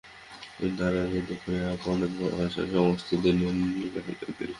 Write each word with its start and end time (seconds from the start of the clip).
দ্বার 0.69 0.93
রুদ্ধ 1.05 1.29
করিয়া 1.41 1.69
পণ্ডিতমহাশয় 1.83 2.69
সমস্ত 2.73 3.09
দিন 3.23 3.37
কাঁদিলেন। 3.93 4.47